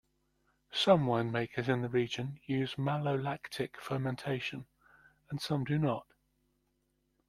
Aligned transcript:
Some 0.73 1.05
winemakers 1.05 1.69
in 1.69 1.83
the 1.83 1.87
region 1.87 2.39
use 2.47 2.73
malolactic 2.73 3.77
fermentation 3.79 4.65
and 5.29 5.39
some 5.39 5.63
do 5.63 5.77
not. 5.77 6.07